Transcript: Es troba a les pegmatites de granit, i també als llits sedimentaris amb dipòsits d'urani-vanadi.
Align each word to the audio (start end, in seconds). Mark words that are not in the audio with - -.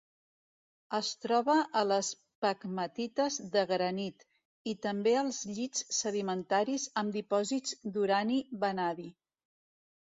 Es 0.99 1.09
troba 1.25 1.55
a 1.81 1.83
les 1.89 2.09
pegmatites 2.45 3.37
de 3.57 3.63
granit, 3.73 4.25
i 4.73 4.75
també 4.87 5.15
als 5.21 5.43
llits 5.53 5.87
sedimentaris 6.01 6.91
amb 7.05 7.21
dipòsits 7.21 7.81
d'urani-vanadi. 7.93 9.11